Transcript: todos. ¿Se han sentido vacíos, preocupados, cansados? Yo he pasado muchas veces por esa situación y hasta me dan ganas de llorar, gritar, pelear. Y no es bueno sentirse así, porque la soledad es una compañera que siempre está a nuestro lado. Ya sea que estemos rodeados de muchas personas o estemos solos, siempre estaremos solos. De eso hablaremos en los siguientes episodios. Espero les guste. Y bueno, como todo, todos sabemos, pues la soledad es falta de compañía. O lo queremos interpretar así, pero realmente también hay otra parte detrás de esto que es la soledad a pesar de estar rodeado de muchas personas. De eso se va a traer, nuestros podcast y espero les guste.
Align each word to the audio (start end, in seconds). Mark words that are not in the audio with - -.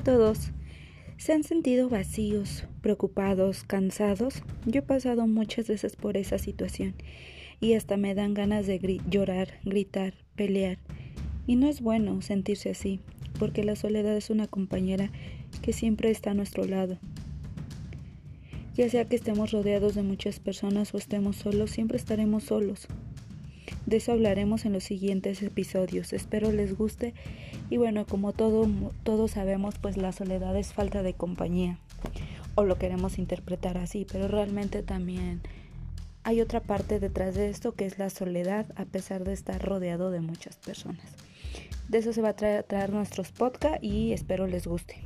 todos. 0.00 0.50
¿Se 1.16 1.32
han 1.32 1.42
sentido 1.42 1.88
vacíos, 1.88 2.64
preocupados, 2.80 3.64
cansados? 3.64 4.42
Yo 4.66 4.80
he 4.80 4.82
pasado 4.82 5.26
muchas 5.26 5.68
veces 5.68 5.96
por 5.96 6.16
esa 6.16 6.38
situación 6.38 6.94
y 7.60 7.74
hasta 7.74 7.96
me 7.96 8.14
dan 8.14 8.34
ganas 8.34 8.66
de 8.66 9.00
llorar, 9.08 9.48
gritar, 9.64 10.14
pelear. 10.36 10.78
Y 11.46 11.56
no 11.56 11.68
es 11.68 11.80
bueno 11.80 12.22
sentirse 12.22 12.70
así, 12.70 13.00
porque 13.38 13.64
la 13.64 13.74
soledad 13.74 14.16
es 14.16 14.30
una 14.30 14.46
compañera 14.46 15.10
que 15.62 15.72
siempre 15.72 16.10
está 16.10 16.30
a 16.30 16.34
nuestro 16.34 16.64
lado. 16.64 16.98
Ya 18.74 18.88
sea 18.88 19.06
que 19.06 19.16
estemos 19.16 19.50
rodeados 19.50 19.96
de 19.96 20.02
muchas 20.02 20.38
personas 20.38 20.94
o 20.94 20.98
estemos 20.98 21.36
solos, 21.36 21.70
siempre 21.70 21.96
estaremos 21.96 22.44
solos. 22.44 22.86
De 23.86 23.96
eso 23.98 24.12
hablaremos 24.12 24.64
en 24.64 24.72
los 24.72 24.84
siguientes 24.84 25.42
episodios. 25.42 26.12
Espero 26.12 26.52
les 26.52 26.76
guste. 26.76 27.14
Y 27.70 27.76
bueno, 27.76 28.06
como 28.06 28.32
todo, 28.32 28.68
todos 29.02 29.32
sabemos, 29.32 29.76
pues 29.78 29.96
la 29.96 30.12
soledad 30.12 30.56
es 30.56 30.72
falta 30.72 31.02
de 31.02 31.14
compañía. 31.14 31.78
O 32.54 32.64
lo 32.64 32.78
queremos 32.78 33.18
interpretar 33.18 33.78
así, 33.78 34.06
pero 34.10 34.28
realmente 34.28 34.82
también 34.82 35.40
hay 36.24 36.40
otra 36.40 36.60
parte 36.60 37.00
detrás 37.00 37.34
de 37.34 37.48
esto 37.48 37.72
que 37.72 37.86
es 37.86 37.98
la 37.98 38.10
soledad 38.10 38.66
a 38.76 38.84
pesar 38.84 39.24
de 39.24 39.32
estar 39.32 39.62
rodeado 39.64 40.10
de 40.10 40.20
muchas 40.20 40.56
personas. 40.56 41.14
De 41.88 41.98
eso 41.98 42.12
se 42.12 42.20
va 42.20 42.30
a 42.30 42.34
traer, 42.34 42.92
nuestros 42.92 43.32
podcast 43.32 43.82
y 43.82 44.12
espero 44.12 44.46
les 44.46 44.66
guste. 44.66 44.96